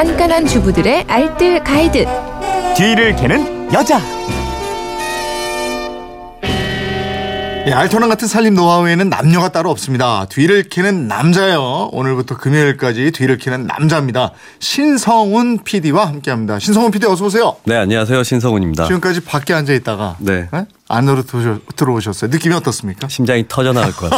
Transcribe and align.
깐깐한 0.00 0.46
주부들의 0.46 1.04
알뜰 1.08 1.62
가이드. 1.62 2.06
뒤를 2.74 3.14
캐는 3.16 3.70
여자. 3.70 4.00
예, 7.66 7.70
알토란 7.70 8.08
같은 8.08 8.26
살림 8.26 8.54
노하우에는 8.54 9.10
남녀가 9.10 9.50
따로 9.50 9.68
없습니다. 9.70 10.24
뒤를 10.30 10.70
캐는 10.70 11.06
남자요. 11.06 11.90
오늘부터 11.92 12.38
금요일까지 12.38 13.10
뒤를 13.10 13.36
캐는 13.36 13.66
남자입니다. 13.66 14.32
신성훈 14.58 15.58
PD와 15.64 16.06
함께합니다. 16.06 16.58
신성훈 16.60 16.92
PD 16.92 17.06
어서 17.06 17.26
오세요. 17.26 17.56
네, 17.64 17.76
안녕하세요. 17.76 18.22
신성훈입니다. 18.22 18.86
지금까지 18.86 19.20
밖에 19.20 19.52
앉아 19.52 19.74
있다가 19.74 20.16
네. 20.20 20.48
예? 20.54 20.66
안으로 20.88 21.24
들어오셨어요. 21.76 22.30
느낌이 22.30 22.54
어떻습니까? 22.54 23.06
심장이 23.08 23.44
터져 23.46 23.74
나갈 23.74 23.92
거야. 23.92 24.10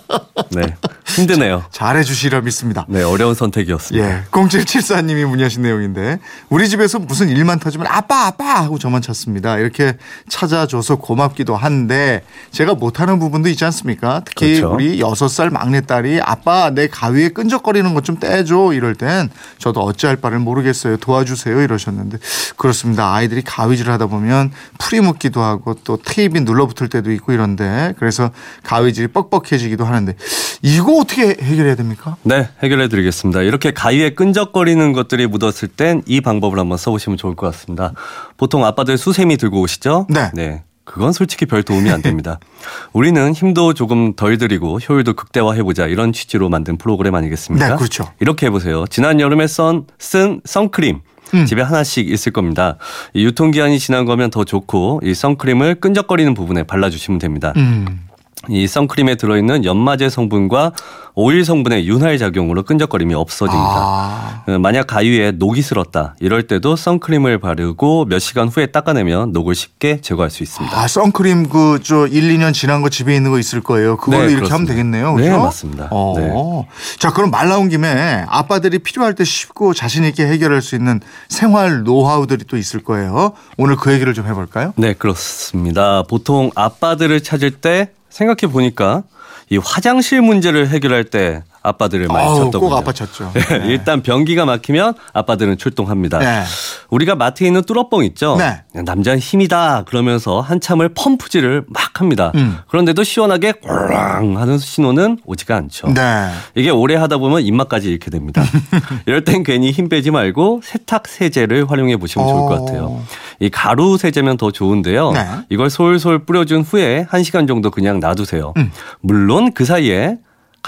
네. 0.52 0.74
힘드네요. 1.20 1.64
잘해 1.70 2.02
주시리라 2.02 2.40
믿습니다. 2.40 2.84
네, 2.88 3.02
어려운 3.02 3.34
선택이었습니다. 3.34 4.08
예. 4.08 4.22
0774님이 4.30 5.24
문의하신 5.26 5.62
내용인데 5.62 6.18
우리 6.48 6.68
집에서 6.68 6.98
무슨 6.98 7.28
일만 7.28 7.58
터지면 7.60 7.86
아빠 7.88 8.26
아빠 8.26 8.62
하고 8.62 8.78
저만 8.78 9.02
찾습니다. 9.02 9.58
이렇게 9.58 9.96
찾아줘서 10.28 10.96
고맙기도 10.96 11.56
한데 11.56 12.22
제가 12.50 12.74
못하는 12.74 13.18
부분도 13.18 13.48
있지 13.48 13.64
않습니까? 13.64 14.22
특히 14.24 14.56
그렇죠. 14.56 14.74
우리 14.74 14.98
6살 15.00 15.50
막내딸이 15.50 16.20
아빠 16.22 16.70
내 16.70 16.88
가위에 16.88 17.28
끈적거리는 17.28 17.94
것 17.94 18.08
좀 18.08 18.18
떼줘 18.18 18.72
이럴 18.72 18.94
땐 18.94 19.28
저도 19.58 19.80
어찌할 19.80 20.16
바를 20.16 20.38
모르겠어요. 20.38 20.96
도와주세요 20.96 21.60
이러셨는데 21.60 22.16
그렇습니다. 22.56 23.12
아이들이 23.12 23.42
가위질 23.42 23.90
하다 23.90 24.06
보면 24.06 24.50
풀이 24.78 25.02
묻기도 25.02 25.42
하고 25.42 25.74
또 25.84 25.98
테이프 26.02 26.38
눌러붙을 26.38 26.88
때도 26.88 27.12
있고 27.12 27.32
이런데 27.32 27.92
그래서 27.98 28.30
가위질이 28.62 29.08
뻑뻑해지기도 29.08 29.84
하는데 29.84 30.14
이거 30.62 30.98
어떻게 30.98 31.36
해결해야 31.40 31.74
됩니까? 31.76 32.16
네, 32.22 32.48
해결해 32.62 32.88
드리겠습니다. 32.88 33.42
이렇게 33.42 33.72
가위에 33.72 34.10
끈적거리는 34.10 34.92
것들이 34.92 35.26
묻었을 35.26 35.68
땐 35.68 36.02
이 36.06 36.20
방법을 36.20 36.58
한번 36.58 36.78
써보시면 36.78 37.16
좋을 37.16 37.34
것 37.36 37.46
같습니다. 37.52 37.92
보통 38.36 38.64
아빠들 38.64 38.98
수세미 38.98 39.36
들고 39.36 39.60
오시죠? 39.60 40.06
네. 40.34 40.62
그건 40.84 41.12
솔직히 41.12 41.44
별 41.44 41.62
도움이 41.62 41.90
안 41.90 42.00
됩니다. 42.00 42.40
우리는 42.94 43.32
힘도 43.34 43.74
조금 43.74 44.14
덜 44.14 44.38
들이고 44.38 44.78
효율도 44.78 45.12
극대화해보자 45.14 45.86
이런 45.86 46.12
취지로 46.14 46.48
만든 46.48 46.78
프로그램 46.78 47.14
아니겠습니까? 47.14 47.68
네, 47.68 47.76
그렇죠. 47.76 48.10
이렇게 48.20 48.46
해보세요. 48.46 48.86
지난 48.88 49.20
여름에 49.20 49.46
썬, 49.46 49.86
쓴 49.98 50.40
선크림. 50.44 51.00
음. 51.34 51.44
집에 51.44 51.60
하나씩 51.60 52.08
있을 52.10 52.32
겁니다. 52.32 52.78
이 53.12 53.22
유통기한이 53.26 53.78
지난 53.78 54.06
거면 54.06 54.30
더 54.30 54.44
좋고 54.44 55.02
이 55.04 55.12
선크림을 55.12 55.74
끈적거리는 55.74 56.32
부분에 56.32 56.62
발라주시면 56.62 57.18
됩니다. 57.18 57.52
음. 57.56 58.07
이 58.48 58.66
선크림에 58.66 59.16
들어있는 59.16 59.64
연마제 59.64 60.08
성분과 60.08 60.72
오일 61.20 61.44
성분의 61.44 61.88
윤활 61.88 62.16
작용으로 62.16 62.62
끈적거림이 62.62 63.12
없어집니다. 63.12 63.60
아. 63.60 64.42
어, 64.46 64.58
만약 64.60 64.86
가위에 64.86 65.32
녹이 65.32 65.62
슬었다 65.62 66.14
이럴 66.20 66.46
때도 66.46 66.76
선크림을 66.76 67.38
바르고 67.40 68.04
몇 68.04 68.20
시간 68.20 68.46
후에 68.46 68.66
닦아내면 68.66 69.32
녹을 69.32 69.56
쉽게 69.56 70.00
제거할 70.00 70.30
수 70.30 70.44
있습니다. 70.44 70.78
아, 70.78 70.86
선크림 70.86 71.48
그 71.48 71.80
저 71.82 72.06
1, 72.06 72.36
2년 72.38 72.54
지난 72.54 72.82
거 72.82 72.88
집에 72.88 73.16
있는 73.16 73.32
거 73.32 73.40
있을 73.40 73.60
거예요. 73.62 73.96
그걸로 73.96 74.26
네, 74.26 74.32
이렇게 74.32 74.48
하면. 74.48 74.64
되겠네요. 74.68 75.16
네, 75.16 75.24
그죠? 75.28 75.42
맞습니다. 75.42 75.88
어. 75.90 76.14
네. 76.16 76.68
자, 77.00 77.12
그럼 77.12 77.32
말 77.32 77.48
나온 77.48 77.68
김에 77.68 78.24
아빠들이 78.28 78.78
필요할 78.78 79.16
때 79.16 79.24
쉽고 79.24 79.74
자신 79.74 80.04
있게 80.04 80.24
해결할 80.24 80.62
수 80.62 80.76
있는 80.76 81.00
생활 81.28 81.82
노하우들이 81.82 82.44
또 82.44 82.56
있을 82.56 82.84
거예요. 82.84 83.32
오늘 83.56 83.74
그 83.74 83.92
얘기를 83.92 84.14
좀 84.14 84.26
해볼까요? 84.28 84.72
네, 84.76 84.92
그렇습니다. 84.92 86.04
보통 86.08 86.52
아빠들을 86.54 87.20
찾을 87.24 87.50
때 87.50 87.90
생각해 88.08 88.52
보니까 88.52 89.02
이 89.50 89.56
화장실 89.56 90.20
문제를 90.20 90.68
해결할 90.68 91.04
때 91.10 91.42
아빠들을 91.62 92.06
많이 92.08 92.28
찾더군요. 92.36 92.60
꼭 92.60 92.76
아빠 92.76 92.92
찾죠. 92.92 93.32
네, 93.34 93.66
일단 93.66 94.02
변기가 94.02 94.44
막히면 94.44 94.94
아빠들은 95.12 95.58
출동합니다. 95.58 96.18
네. 96.18 96.42
우리가 96.90 97.14
마트에 97.14 97.46
있는 97.46 97.62
뚜러뻥 97.62 98.04
있죠. 98.04 98.36
네. 98.36 98.62
남자는 98.72 99.18
힘이다 99.18 99.84
그러면서 99.86 100.40
한참을 100.40 100.90
펌프질을 100.90 101.64
막 101.68 102.00
합니다. 102.00 102.32
음. 102.36 102.58
그런데도 102.68 103.02
시원하게 103.02 103.54
꽝 103.62 104.38
하는 104.38 104.58
신호는 104.58 105.18
오지가 105.24 105.56
않죠. 105.56 105.92
네. 105.94 106.30
이게 106.54 106.70
오래 106.70 106.94
하다 106.94 107.18
보면 107.18 107.42
입맛까지 107.42 107.88
잃게 107.88 108.10
됩니다. 108.10 108.42
이럴 109.06 109.24
땐 109.24 109.42
괜히 109.42 109.70
힘 109.70 109.88
빼지 109.88 110.10
말고 110.10 110.60
세탁 110.62 111.08
세제를 111.08 111.70
활용해 111.70 111.96
보시면 111.96 112.28
좋을 112.28 112.48
것 112.48 112.64
같아요. 112.64 112.84
어. 112.84 113.04
이 113.40 113.50
가루 113.50 113.98
세제면 113.98 114.36
더 114.36 114.50
좋은데요. 114.50 115.12
네. 115.12 115.26
이걸 115.50 115.70
솔솔 115.70 116.20
뿌려준 116.20 116.62
후에 116.62 117.06
1시간 117.10 117.46
정도 117.46 117.70
그냥 117.70 118.00
놔두세요. 118.00 118.52
음. 118.56 118.70
물론 119.00 119.52
그 119.52 119.64
사이에 119.64 120.18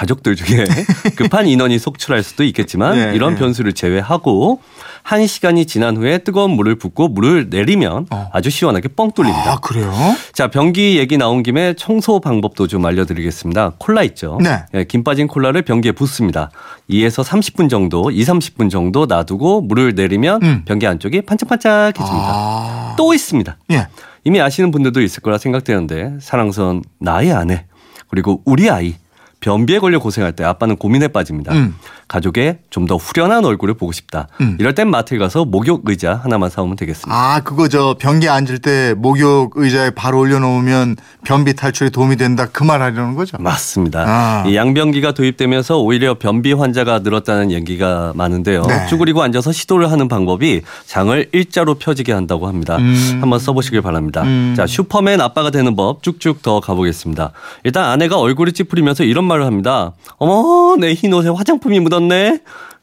가족들 0.01 0.35
중에 0.35 0.65
급한 1.17 1.47
인원이 1.47 1.79
속출할 1.79 2.23
수도 2.23 2.43
있겠지만 2.45 2.95
네, 2.95 3.15
이런 3.15 3.35
네. 3.35 3.41
변수를 3.41 3.75
제외하고 3.75 4.61
1시간이 5.05 5.69
지난 5.69 5.97
후에 5.97 6.19
뜨거운 6.19 6.53
물을 6.53 6.75
붓고 6.75 7.09
물을 7.09 7.49
내리면 7.51 8.07
어. 8.11 8.31
아주 8.33 8.49
시원하게 8.49 8.89
뻥 8.89 9.13
뚫립니다. 9.13 9.53
아, 9.53 9.57
그래요? 9.57 9.93
자, 10.33 10.49
변기 10.49 10.99
얘기 10.99 11.19
나온 11.19 11.43
김에 11.43 11.75
청소 11.75 12.19
방법도 12.19 12.67
좀 12.67 12.87
알려드리겠습니다. 12.87 13.73
콜라 13.79 14.03
있죠? 14.05 14.39
네. 14.43 14.65
예, 14.75 14.85
김 14.85 15.05
빠진 15.05 15.27
콜라를 15.27 15.63
변기에 15.63 15.93
붓습니다. 15.93 16.51
2에서 16.89 17.23
30분 17.23 17.69
정도, 17.69 18.11
2, 18.11 18.25
30분 18.25 18.71
정도 18.71 19.05
놔두고 19.05 19.63
물을 19.63 19.95
내리면 19.95 20.43
음. 20.43 20.63
변기 20.65 20.87
안쪽이 20.87 21.23
반짝반짝해집니다. 21.23 22.27
아. 22.27 22.95
또 22.97 23.13
있습니다. 23.13 23.57
예. 23.73 23.89
이미 24.25 24.41
아시는 24.41 24.71
분들도 24.71 25.03
있을 25.03 25.23
거라 25.23 25.37
생각되는데 25.37 26.19
사랑스러운 26.21 26.83
나의 26.99 27.33
아내 27.33 27.67
그리고 28.09 28.43
우리 28.45 28.69
아이 28.69 28.95
변비에 29.41 29.79
걸려 29.79 29.99
고생할 29.99 30.33
때 30.33 30.45
아빠는 30.45 30.77
고민에 30.77 31.09
빠집니다. 31.09 31.53
음. 31.55 31.75
가족의 32.15 32.59
좀 32.71 32.81
더 32.91 32.97
후련한 32.97 33.45
얼굴을 33.45 33.75
보고 33.75 33.93
싶다. 33.93 34.27
음. 34.41 34.57
이럴 34.59 34.75
땐 34.75 34.91
마트에 34.91 35.17
가서 35.19 35.45
목욕 35.45 35.83
의자 35.85 36.19
하나만 36.25 36.51
사오면 36.51 36.75
되겠습니다. 36.75 37.15
아, 37.15 37.39
그거 37.41 37.69
저 37.69 37.95
변기 38.01 38.29
앉을 38.29 38.59
때 38.59 38.95
목욕 38.97 39.53
의자에 39.55 39.91
바로 39.91 40.19
올려놓으면 40.19 40.97
변비 41.25 41.55
탈출에 41.55 41.91
도움이 41.91 42.17
된다. 42.17 42.47
그 42.51 42.65
말 42.65 42.83
하려는 42.83 43.15
거죠? 43.15 43.37
맞습니다. 43.39 44.05
아. 44.09 44.45
이 44.47 44.57
양변기가 44.57 45.13
도입되면서 45.13 45.79
오히려 45.79 46.15
변비 46.19 46.53
환자가 46.53 46.99
늘었다는 47.01 47.53
얘기가 47.53 48.13
많은데요. 48.17 48.63
네. 48.63 48.87
쭈그리고 48.89 49.23
앉아서 49.23 49.53
시도를 49.53 49.93
하는 49.93 50.09
방법이 50.09 50.63
장을 50.87 51.29
일자로 51.33 51.75
펴지게 51.75 52.13
한다고 52.13 52.49
합니다. 52.49 52.77
음. 52.79 53.19
한번 53.21 53.39
써보시길 53.39 53.83
바랍니다. 53.83 54.23
음. 54.23 54.55
자, 54.57 54.67
슈퍼맨 54.67 55.21
아빠가 55.21 55.51
되는 55.51 55.77
법 55.77 56.03
쭉쭉 56.03 56.43
더 56.43 56.59
가보겠습니다. 56.59 57.31
일단 57.63 57.85
아내가 57.85 58.19
얼굴을 58.19 58.53
찌푸리면서 58.53 59.05
이런 59.05 59.25
말을 59.27 59.45
합니다. 59.47 59.93
어머, 60.19 60.75
내 60.77 60.93
흰 60.95 61.13
옷에 61.13 61.29
화장품이 61.29 61.79
묻었 61.81 62.00
네. 62.09 62.41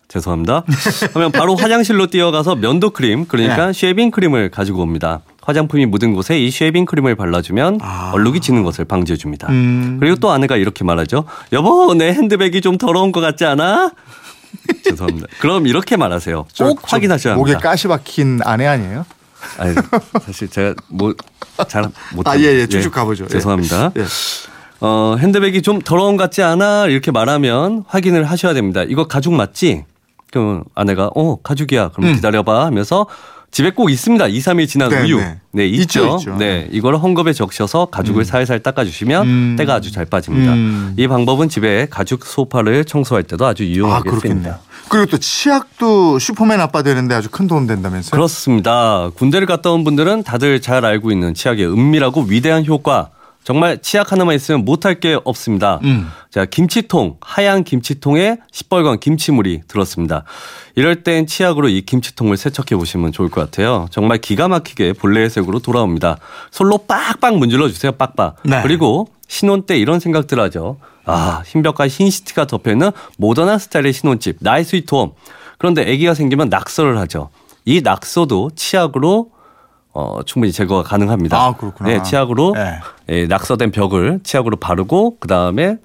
죄송합니다. 0.07 0.63
그러면 1.09 1.31
바로 1.33 1.55
화장실로 1.55 2.07
뛰어가서 2.07 2.55
면도 2.55 2.91
크림, 2.91 3.25
그러니까 3.27 3.67
네. 3.67 3.73
쉐빙 3.73 4.11
크림을 4.11 4.49
가지고 4.51 4.81
옵니다. 4.81 5.19
화장품이 5.41 5.85
묻은 5.85 6.13
곳에 6.13 6.39
이 6.39 6.49
쉐빙 6.49 6.85
크림을 6.85 7.15
발라주면 7.15 7.79
아. 7.81 8.11
얼룩이 8.13 8.39
지는 8.39 8.63
것을 8.63 8.85
방지해 8.85 9.17
줍니다. 9.17 9.47
음. 9.49 9.97
그리고 9.99 10.15
또 10.17 10.31
아내가 10.31 10.55
이렇게 10.55 10.83
말하죠. 10.85 11.25
여보, 11.51 11.93
내 11.93 12.13
핸드백이 12.13 12.61
좀 12.61 12.77
더러운 12.77 13.11
것 13.11 13.19
같지 13.21 13.43
않아? 13.45 13.91
죄송합니다. 14.83 15.27
그럼 15.39 15.67
이렇게 15.67 15.97
말하세요. 15.97 16.45
저- 16.53 16.65
꼭저 16.69 16.87
확인하셔야 16.95 17.35
목에 17.35 17.51
합니다. 17.53 17.69
가시 17.69 17.87
박힌 17.89 18.39
아내 18.45 18.65
아니에요? 18.65 19.05
아니, 19.59 19.75
사실 20.25 20.47
제가 20.49 20.73
뭐 20.89 21.13
잘 21.67 21.85
못. 22.13 22.27
아, 22.27 22.37
예, 22.39 22.43
예. 22.43 22.67
쭉쭉 22.67 22.93
가보죠. 22.93 23.23
예. 23.25 23.27
죄송합니다. 23.29 23.91
예. 23.97 24.03
어, 24.79 25.15
핸드백이 25.17 25.61
좀 25.61 25.79
더러운 25.81 26.17
것 26.17 26.23
같지 26.23 26.43
않아? 26.43 26.87
이렇게 26.87 27.11
말하면 27.11 27.83
확인을 27.87 28.23
하셔야 28.25 28.53
됩니다. 28.53 28.83
이거 28.87 29.07
가죽 29.07 29.33
맞지? 29.33 29.85
그럼 30.31 30.63
아내가 30.75 31.09
어, 31.15 31.37
가죽이야. 31.41 31.89
그럼 31.89 32.09
음. 32.11 32.15
기다려봐 32.15 32.65
하면서 32.65 33.07
집에 33.49 33.71
꼭 33.71 33.89
있습니다. 33.89 34.27
2, 34.27 34.39
3일 34.39 34.67
지난 34.67 34.89
네, 34.89 35.03
우유. 35.03 35.17
네. 35.17 35.39
네, 35.51 35.67
있죠, 35.67 35.83
있죠. 35.83 36.17
있죠. 36.19 36.35
네, 36.37 36.67
이거를 36.69 36.99
헝겊에 36.99 37.33
적셔서 37.33 37.85
가죽을 37.85 38.25
살살 38.25 38.59
닦아주시면 38.59 39.25
음. 39.27 39.55
때가 39.57 39.75
아주 39.75 39.91
잘 39.91 40.05
빠집니다. 40.05 40.53
음. 40.53 40.93
이 40.97 41.07
방법은 41.07 41.47
집에 41.49 41.87
가죽 41.89 42.25
소파를 42.25 42.83
청소할 42.85 43.23
때도 43.23 43.45
아주 43.45 43.63
아, 43.63 43.65
유용하게 43.65 44.09
그렇겠네요. 44.09 44.41
쓰입니다. 44.43 44.59
그리고 44.89 45.05
또 45.07 45.17
치약도 45.17 46.19
슈퍼맨 46.19 46.59
아빠 46.59 46.81
되는데 46.83 47.15
아주 47.15 47.29
큰 47.31 47.47
도움 47.47 47.67
된다면서요? 47.67 48.11
그렇습니다. 48.11 49.09
군대를 49.15 49.47
갔다 49.47 49.71
온 49.71 49.83
분들은 49.83 50.23
다들 50.23 50.61
잘 50.61 50.85
알고 50.85 51.11
있는 51.11 51.33
치약의 51.33 51.65
은밀하고 51.67 52.25
위대한 52.27 52.65
효과. 52.65 53.09
정말 53.47 53.81
치약 53.81 54.11
하나만 54.11 54.35
있으면 54.35 54.65
못할 54.65 54.99
게 54.99 55.17
없습니다. 55.23 55.79
음. 55.85 56.11
자, 56.29 56.43
김치통, 56.43 57.15
하얀 57.21 57.63
김치통에 57.63 58.39
시뻘건 58.51 58.99
김치물이 58.99 59.61
들었습니다. 59.69 60.25
이럴 60.75 61.01
땐 61.03 61.25
치약으로 61.25 61.69
이 61.69 61.83
김치통을 61.83 62.35
세척해 62.35 62.77
보시면 62.77 63.13
좋을 63.13 63.29
것 63.29 63.39
같아요. 63.39 63.87
정말 63.89 64.17
기가 64.17 64.49
막히게 64.49 64.91
본래의 64.91 65.29
색으로 65.29 65.59
돌아옵니다. 65.59 66.17
솔로 66.51 66.79
빡빡 66.79 67.37
문질러 67.37 67.69
주세요, 67.69 67.93
빡빡. 67.93 68.35
네. 68.43 68.59
그리고 68.63 69.07
신혼 69.29 69.65
때 69.65 69.77
이런 69.77 70.01
생각들 70.01 70.41
하죠. 70.41 70.75
아, 71.05 71.41
흰벽과 71.45 71.87
흰 71.87 72.09
시트가 72.09 72.47
덮여있는 72.47 72.91
모던한 73.17 73.59
스타일의 73.59 73.93
신혼집, 73.93 74.39
나의 74.41 74.65
스위트홈. 74.65 75.13
그런데 75.57 75.83
아기가 75.83 76.15
생기면 76.15 76.49
낙서를 76.49 76.97
하죠. 76.97 77.29
이 77.63 77.79
낙서도 77.79 78.51
치약으로 78.57 79.29
어, 79.99 80.19
충분히 80.23 80.51
제거가 80.53 80.83
가능합니다. 80.83 81.35
아, 81.35 81.53
그렇구나. 81.53 81.89
네, 81.89 82.03
치약으로 82.03 82.53
네. 82.53 82.79
예, 83.09 83.25
낙서된 83.25 83.71
벽을 83.71 84.19
치약으로 84.21 84.57
바르고 84.57 85.17
그 85.19 85.27
다음에 85.27 85.77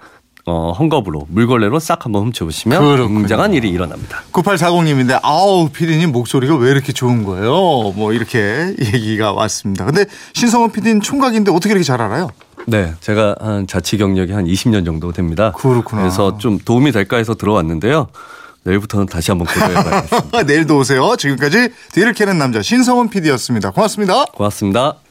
어, 0.45 0.75
헝겊으로 0.77 1.25
물걸레로 1.29 1.79
싹 1.79 2.05
한번 2.05 2.25
훔쳐보시면 2.27 2.79
그렇군요. 2.79 3.21
굉장한 3.21 3.55
일이 3.55 3.71
일어납니다. 3.71 4.23
9840님인데 4.33 5.19
아우 5.23 5.71
피디님 5.71 6.13
목소리가 6.13 6.57
왜 6.57 6.73
이렇게 6.73 6.93
좋은 6.93 7.25
거예요? 7.25 7.93
뭐 7.97 8.13
이렇게 8.13 8.75
얘기가 8.79 9.33
왔습니다. 9.33 9.87
근데 9.87 10.05
신성원 10.35 10.73
피디는 10.73 11.01
총각인데 11.01 11.51
어떻게 11.51 11.71
이렇게 11.71 11.83
잘 11.83 12.03
알아요? 12.03 12.29
네, 12.67 12.93
제가 13.01 13.37
한 13.41 13.67
자치 13.67 13.97
경력이 13.97 14.33
한 14.33 14.45
20년 14.45 14.85
정도 14.85 15.13
됩니다. 15.13 15.53
그렇구나. 15.53 16.03
그래서 16.03 16.37
좀 16.37 16.59
도움이 16.59 16.93
될까 16.93 17.17
해서 17.17 17.35
들어왔는데요. 17.35 18.09
내일부터는 18.65 19.07
다시 19.07 19.31
한번 19.31 19.47
고려해봐야겠습니다. 19.49 20.43
내일도 20.47 20.79
오세요. 20.79 21.17
지금까지 21.17 21.71
뒤를 21.93 22.13
캐는 22.13 22.39
남자 22.39 22.63
신성원 22.63 23.09
PD였습니다. 23.11 23.71
고맙습니다. 23.71 24.25
고맙습니다. 24.27 25.02